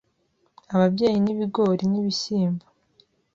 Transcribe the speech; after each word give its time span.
ababyeyi 0.75 1.17
n'ibigori 1.21 1.83
n'ibishyimbo, 1.91 2.65